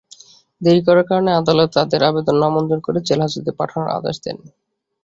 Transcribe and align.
দেরি 0.61 0.81
করার 0.87 1.05
কারণে 1.09 1.31
আদালত 1.33 1.69
তাঁদের 1.75 2.01
আবেদন 2.03 2.35
নামঞ্জুর 2.39 2.79
করে 2.83 2.99
জেলহাজতে 3.07 3.51
পাঠানোর 3.59 3.89
আদেশ 3.97 4.15
দেন। 4.23 4.37